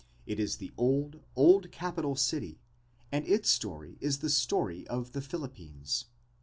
It 0.25 0.39
is 0.39 0.55
the 0.57 0.71
old, 0.77 1.19
old 1.35 1.71
capital 1.71 2.15
city 2.15 2.59
and 3.11 3.23
its 3.27 3.51
story 3.51 3.99
is 4.01 4.17
the 4.17 4.31
story 4.31 4.87
of 4.87 5.11
the 5.11 5.21
Philippines. 5.21 6.05